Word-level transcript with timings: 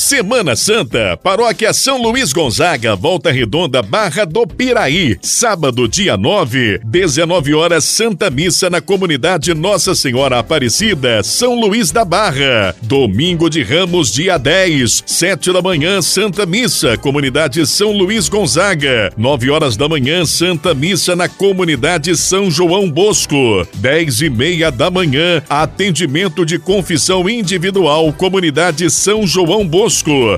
Semana 0.00 0.56
Santa, 0.56 1.14
Paróquia 1.22 1.74
São 1.74 2.00
Luís 2.00 2.32
Gonzaga, 2.32 2.96
Volta 2.96 3.30
Redonda, 3.30 3.82
Barra 3.82 4.24
do 4.24 4.46
Piraí. 4.46 5.18
Sábado, 5.20 5.86
dia 5.86 6.16
9, 6.16 6.80
19 6.82 7.52
horas, 7.52 7.84
Santa 7.84 8.30
Missa 8.30 8.70
na 8.70 8.80
comunidade 8.80 9.52
Nossa 9.52 9.94
Senhora 9.94 10.38
Aparecida, 10.38 11.22
São 11.22 11.54
Luís 11.54 11.90
da 11.90 12.02
Barra. 12.02 12.74
Domingo 12.80 13.50
de 13.50 13.62
Ramos, 13.62 14.10
dia 14.10 14.38
10, 14.38 15.04
7 15.06 15.52
da 15.52 15.60
manhã, 15.60 16.00
Santa 16.00 16.46
Missa, 16.46 16.96
comunidade 16.96 17.66
São 17.66 17.92
Luís 17.92 18.26
Gonzaga. 18.26 19.12
9 19.18 19.50
horas 19.50 19.76
da 19.76 19.86
manhã, 19.86 20.24
Santa 20.24 20.72
Missa 20.72 21.14
na 21.14 21.28
comunidade 21.28 22.16
São 22.16 22.50
João 22.50 22.90
Bosco. 22.90 23.36
10 23.74 24.22
e 24.22 24.30
meia 24.30 24.72
da 24.72 24.90
manhã, 24.90 25.42
atendimento 25.48 26.46
de 26.46 26.58
confissão 26.58 27.28
individual, 27.28 28.10
comunidade 28.14 28.90
São 28.90 29.26
João 29.26 29.68
Bosco. 29.68 29.89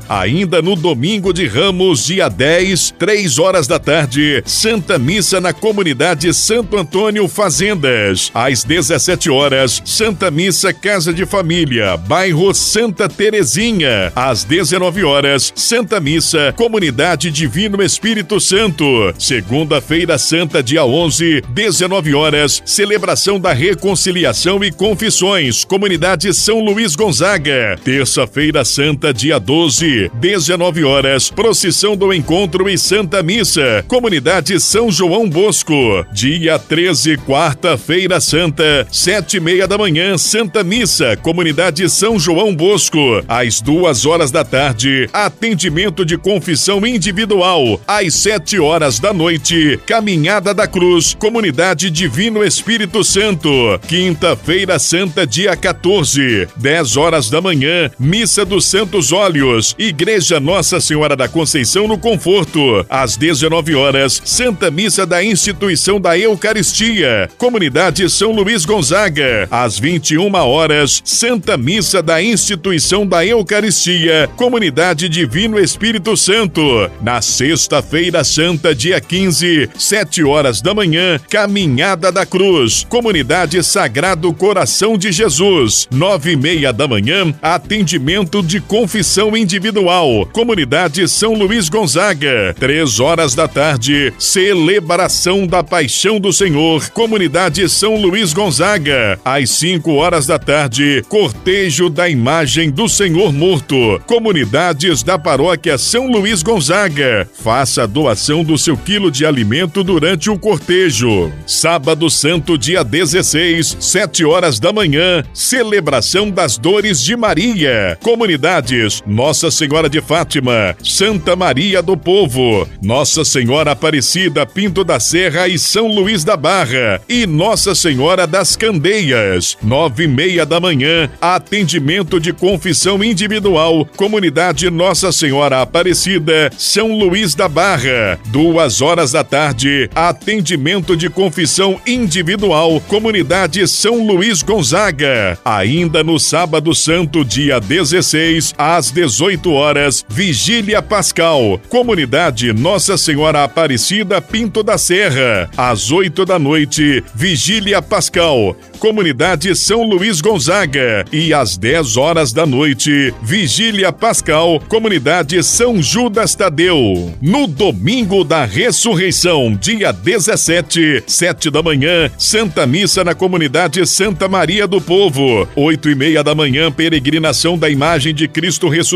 Ainda 0.09 0.63
no 0.63 0.75
domingo 0.75 1.33
de 1.33 1.47
Ramos, 1.47 2.07
dia 2.07 2.29
10, 2.29 2.95
3 2.99 3.39
horas 3.39 3.67
da 3.67 3.79
tarde, 3.79 4.43
Santa 4.47 4.99
Missa 4.99 5.41
na 5.41 5.53
comunidade 5.53 6.33
Santo 6.33 6.77
Antônio 6.77 7.29
Fazendas. 7.29 8.31
Às 8.35 8.65
17 8.65 9.31
horas, 9.31 9.83
Santa 9.85 10.31
Missa 10.31 10.73
Casa 10.73 11.13
de 11.13 11.27
Família, 11.27 11.97
bairro 11.97 12.55
Santa 12.55 13.09
Terezinha. 13.09 14.13
Às 14.15 14.45
19 14.45 15.05
horas, 15.05 15.53
Santa 15.55 16.01
Missa 16.01 16.53
Comunidade 16.57 17.31
Divino 17.31 17.83
Espírito 17.83 18.41
Santo. 18.41 18.85
Segunda-feira 19.19 20.17
Santa, 20.19 20.63
dia 20.63 20.85
11, 20.85 21.43
19 21.49 22.15
horas, 22.15 22.63
celebração 22.65 23.39
da 23.39 23.53
reconciliação 23.53 24.63
e 24.65 24.71
confissões, 24.71 25.65
comunidade 25.65 26.33
São 26.33 26.61
Luís 26.61 26.95
Gonzaga. 26.95 27.79
Terça-feira 27.85 28.65
Santa, 28.65 29.13
dia 29.13 29.39
12, 29.43 30.11
19 30.15 30.85
horas, 30.85 31.29
procissão 31.29 31.97
do 31.97 32.13
encontro 32.13 32.69
e 32.71 32.79
Santa 32.79 33.23
Missa, 33.23 33.85
comunidade 33.89 34.59
São 34.61 34.91
João 34.91 35.29
Bosco. 35.29 35.75
Dia 36.13 36.59
13, 36.59 37.17
quarta-feira 37.19 38.21
santa, 38.21 38.87
sete 38.91 39.39
e 39.39 39.41
meia 39.41 39.67
da 39.67 39.77
manhã, 39.77 40.17
Santa 40.17 40.63
Missa, 40.63 41.17
comunidade 41.17 41.89
São 41.91 42.19
João 42.19 42.55
Bosco. 42.55 42.99
Às 43.27 43.61
duas 43.61 44.07
horas 44.07 44.31
da 44.31 44.45
tarde, 44.45 45.09
atendimento 45.13 46.05
de 46.05 46.17
confissão 46.17 46.87
individual. 46.87 47.81
Às 47.87 48.15
sete 48.15 48.61
horas 48.61 49.01
da 49.01 49.13
noite, 49.13 49.79
caminhada 49.85 50.55
da 50.55 50.69
cruz, 50.69 51.15
comunidade 51.19 51.91
Divino 51.91 52.45
Espírito 52.45 53.03
Santo. 53.03 53.51
Quinta-feira 53.89 54.79
santa, 54.79 55.27
dia 55.27 55.57
14, 55.57 56.47
10 56.57 56.97
horas 56.97 57.29
da 57.29 57.41
manhã, 57.41 57.91
missa 57.99 58.45
dos 58.45 58.67
Santos 58.67 59.11
Olhos 59.11 59.32
Igreja 59.79 60.41
Nossa 60.41 60.81
Senhora 60.81 61.15
da 61.17 61.29
Conceição 61.29 61.87
no 61.87 61.97
Conforto. 61.97 62.85
Às 62.89 63.17
19 63.17 63.75
horas, 63.75 64.21
Santa 64.25 64.71
Missa 64.71 65.07
da 65.07 65.23
Instituição 65.23 66.01
da 66.01 66.19
Eucaristia, 66.19 67.31
Comunidade 67.39 68.09
São 68.11 68.33
Luís 68.33 68.65
Gonzaga. 68.65 69.47
Às 69.51 69.79
21 69.79 70.35
horas, 70.35 71.01
Santa 71.05 71.57
Missa 71.57 72.03
da 72.03 72.23
Instituição 72.23 73.07
da 73.07 73.25
Eucaristia, 73.25 74.29
Comunidade 74.37 75.09
Divino 75.09 75.59
Espírito 75.59 76.17
Santo. 76.17 76.91
Na 77.01 77.23
sexta-feira 77.23 78.25
santa, 78.25 78.75
dia 78.75 79.01
15, 79.01 79.71
7 79.79 80.25
horas 80.25 80.61
da 80.61 80.75
manhã, 80.75 81.21
Caminhada 81.31 82.11
da 82.11 82.27
Cruz, 82.27 82.87
Comunidade 82.89 83.63
Sagrado 83.63 84.33
Coração 84.33 84.97
de 84.99 85.13
Jesus. 85.13 85.87
Nove 85.91 86.33
e 86.33 86.37
meia 86.37 86.73
da 86.73 86.89
manhã, 86.89 87.33
atendimento 87.43 88.43
de 88.43 88.61
confissão 88.61 89.22
individual. 89.37 90.27
Comunidade 90.33 91.07
São 91.09 91.35
Luís 91.35 91.69
Gonzaga. 91.69 92.55
Três 92.59 93.01
horas 93.01 93.35
da 93.35 93.47
tarde, 93.47 94.13
celebração 94.19 95.47
da 95.47 95.63
Paixão 95.63 96.19
do 96.19 96.33
Senhor. 96.33 96.91
Comunidade 96.91 97.69
São 97.69 97.97
Luís 97.97 98.33
Gonzaga. 98.33 99.19
Às 99.25 99.51
cinco 99.51 99.95
horas 99.95 100.27
da 100.27 100.39
tarde, 100.39 101.05
cortejo 101.09 101.89
da 101.89 102.09
imagem 102.09 102.71
do 102.71 102.89
Senhor 102.89 103.33
morto. 103.33 104.01
Comunidades 104.07 105.03
da 105.03 105.19
Paróquia 105.19 105.79
São 105.79 106.11
Luís 106.11 106.43
Gonzaga. 106.43 107.29
Faça 107.33 107.85
a 107.85 107.87
doação 107.87 108.43
do 108.45 108.59
seu 108.59 108.77
quilo 108.77 109.11
de 109.11 109.25
alimento 109.25 109.83
durante 109.85 110.29
o 110.29 110.39
cortejo. 110.39 111.33
Sábado 111.47 112.11
Santo, 112.11 112.59
dia 112.59 112.83
16, 112.83 113.77
sete 113.81 114.25
horas 114.25 114.59
da 114.59 114.73
manhã, 114.73 115.23
celebração 115.33 116.31
das 116.31 116.59
dores 116.59 117.03
de 117.03 117.17
Maria. 117.17 117.99
Comunidades 118.03 119.03
nossa 119.13 119.51
Senhora 119.51 119.91
de 119.91 120.01
Fátima, 120.01 120.75
Santa 120.83 121.37
Maria 121.37 121.83
do 121.83 121.97
Povo, 121.97 122.67
Nossa 122.83 123.25
Senhora 123.25 123.73
Aparecida 123.73 124.47
Pinto 124.47 124.83
da 124.83 124.99
Serra 124.99 125.47
e 125.47 125.59
São 125.59 125.87
Luís 125.87 126.25
da 126.25 126.35
Barra 126.35 127.01
e 127.07 127.27
Nossa 127.27 127.75
Senhora 127.75 128.27
das 128.27 128.57
Candeias. 128.57 129.59
Nove 129.63 130.05
e 130.05 130.09
meia 130.09 130.47
da 130.47 130.59
manhã, 130.59 131.11
atendimento 131.21 132.19
de 132.19 132.33
confissão 132.33 133.05
individual, 133.05 133.87
Comunidade 133.97 134.71
Nossa 134.71 135.13
Senhora 135.13 135.61
Aparecida, 135.61 136.51
São 136.57 136.97
Luís 136.99 137.35
da 137.35 137.49
Barra. 137.49 138.19
Duas 138.29 138.81
horas 138.81 139.13
da 139.13 139.23
tarde, 139.23 139.91
atendimento 139.95 140.97
de 140.97 141.11
confissão 141.11 141.79
individual, 141.87 142.81
Comunidade 142.89 143.69
São 143.69 144.07
Luís 144.07 144.43
Gonzaga. 144.43 145.39
Ainda 145.45 146.03
no 146.03 146.19
sábado 146.19 146.75
santo, 146.75 147.23
dia 147.23 147.61
16, 147.61 148.55
às 148.57 148.91
18 148.91 149.02
horas, 149.51 150.05
Vigília 150.09 150.83
Pascal, 150.83 151.61
Comunidade 151.69 152.53
Nossa 152.53 152.97
Senhora 152.97 153.45
Aparecida 153.45 154.21
Pinto 154.21 154.63
da 154.63 154.79
Serra. 154.79 155.51
Às 155.57 155.91
8 155.91 156.25
da 156.25 156.39
noite, 156.39 157.03
Vigília 157.15 157.81
Pascal, 157.81 158.57
Comunidade 158.79 159.55
São 159.55 159.83
Luís 159.83 160.21
Gonzaga. 160.21 161.05
E 161.13 161.33
às 161.33 161.57
10 161.57 161.97
horas 161.97 162.33
da 162.33 162.45
noite, 162.45 163.15
Vigília 163.23 163.93
Pascal, 163.93 164.61
Comunidade 164.69 165.43
São 165.43 165.83
Judas 165.83 166.35
Tadeu. 166.35 167.15
No 167.21 167.47
domingo 167.47 168.25
da 168.25 168.45
ressurreição, 168.45 169.55
dia 169.55 169.93
17, 169.93 171.05
7 171.07 171.51
da 171.51 171.63
manhã, 171.63 172.11
Santa 172.19 172.67
Missa 172.67 173.05
na 173.05 173.15
Comunidade 173.15 173.87
Santa 173.87 174.29
Maria 174.29 174.67
do 174.67 174.81
Povo. 174.81 175.49
8 175.55 175.91
e 175.91 175.95
meia 175.95 176.25
da 176.25 176.35
manhã, 176.35 176.71
peregrinação 176.71 177.57
da 177.57 177.71
imagem 177.71 178.15
de 178.15 178.27
Cristo 178.27 178.69
ressuscitado. 178.69 178.92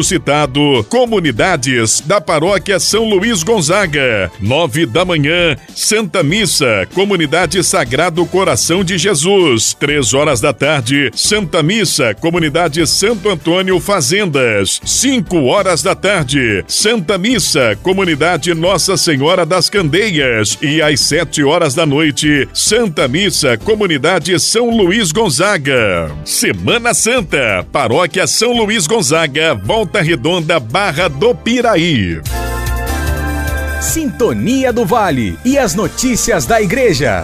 Comunidades 0.89 2.01
da 2.01 2.21
Paróquia 2.21 2.79
São 2.79 3.09
Luís 3.09 3.43
Gonzaga. 3.43 4.31
9 4.41 4.87
da 4.87 5.05
manhã, 5.05 5.57
Santa 5.75 6.23
Missa, 6.23 6.87
Comunidade 6.95 7.63
Sagrado 7.65 8.25
Coração 8.27 8.85
de 8.85 8.99
Jesus. 8.99 9.75
3 9.75 10.15
horas 10.15 10.41
da 10.41 10.53
tarde, 10.53 11.11
Santa 11.15 11.63
Missa, 11.63 12.15
Comunidade 12.15 12.87
Santo 12.87 13.29
Antônio 13.29 13.81
Fazendas. 13.81 14.81
5 14.85 15.45
horas 15.45 15.83
da 15.83 15.95
tarde, 15.95 16.65
Santa 16.67 17.17
Missa, 17.19 17.77
Comunidade 17.83 18.53
Nossa 18.55 18.97
Senhora 18.97 19.47
das 19.47 19.71
Candeias. 19.71 20.59
E 20.61 20.83
às 20.83 21.01
7 21.01 21.43
horas 21.45 21.75
da 21.75 21.87
noite, 21.87 22.49
Santa 22.53 23.09
Missa, 23.09 23.57
Comunidade 23.57 24.39
São 24.41 24.71
Luís 24.71 25.13
Gonzaga. 25.13 26.11
Semana 26.25 26.93
Santa, 26.95 27.67
Paróquia 27.73 28.27
São 28.27 28.53
Luís 28.53 28.87
Gonzaga, 28.87 29.55
Volta 29.87 30.03
Redonda, 30.03 30.59
Barra 30.59 31.09
do 31.09 31.33
Piraí. 31.33 32.21
Sintonia 33.81 34.73
do 34.73 34.85
Vale 34.85 35.39
e 35.45 35.57
as 35.57 35.77
notícias 35.77 36.45
da 36.45 36.61
Igreja. 36.61 37.23